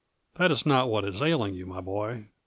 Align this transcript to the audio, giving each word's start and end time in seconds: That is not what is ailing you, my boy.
That 0.37 0.49
is 0.49 0.65
not 0.65 0.89
what 0.89 1.05
is 1.05 1.21
ailing 1.21 1.53
you, 1.53 1.67
my 1.67 1.79
boy. 1.79 2.25